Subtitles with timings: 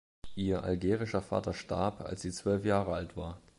[0.33, 3.39] Ihr algerischer Vater starb, als sie zwölf Jahre alt war.